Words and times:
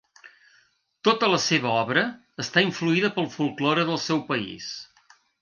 Tota 1.07 1.29
la 1.33 1.39
seva 1.43 1.69
obra 1.81 2.05
està 2.45 2.65
influïda 2.69 3.13
pel 3.19 3.29
folklore 3.35 3.87
del 3.93 4.01
seu 4.09 4.25
país. 4.33 4.73